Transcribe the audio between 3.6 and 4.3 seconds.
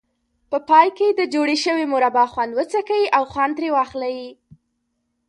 واخلئ.